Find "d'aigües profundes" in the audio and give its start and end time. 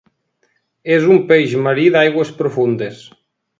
1.97-3.07